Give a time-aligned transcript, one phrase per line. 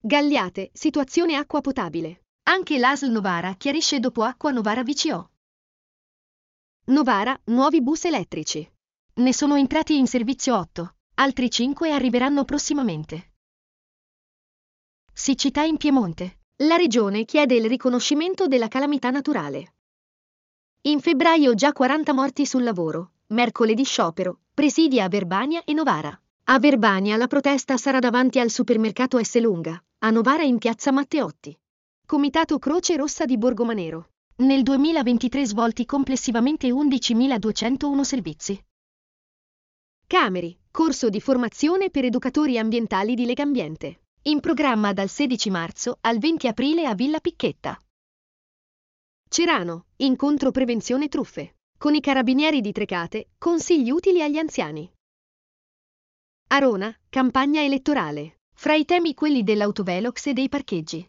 [0.00, 2.26] Gagliate, situazione acqua potabile.
[2.44, 5.30] Anche l'ASL Novara chiarisce dopo acqua Novara VCO.
[6.84, 8.66] Novara, nuovi bus elettrici.
[9.14, 13.32] Ne sono entrati in servizio 8, altri 5 arriveranno prossimamente.
[15.12, 16.42] Siccità in Piemonte.
[16.58, 19.74] La regione chiede il riconoscimento della calamità naturale.
[20.82, 26.16] In febbraio già 40 morti sul lavoro, mercoledì sciopero, presidi a Verbania e Novara.
[26.44, 29.38] A Verbania la protesta sarà davanti al supermercato S.
[29.40, 31.58] Lunga, a Novara in piazza Matteotti.
[32.06, 34.10] Comitato Croce Rossa di Borgomanero.
[34.36, 38.64] Nel 2023 svolti complessivamente 11.201 servizi.
[40.06, 44.02] Cameri, corso di formazione per educatori ambientali di Legambiente.
[44.22, 47.76] In programma dal 16 marzo al 20 aprile a Villa Picchetta.
[49.28, 51.56] Cerano, incontro prevenzione truffe.
[51.76, 54.88] Con i carabinieri di Trecate, consigli utili agli anziani.
[56.50, 58.37] Arona, campagna elettorale.
[58.60, 61.08] Fra i temi quelli dell'autovelox e dei parcheggi.